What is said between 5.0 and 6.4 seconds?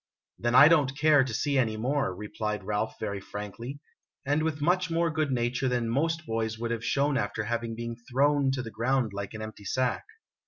good nature than most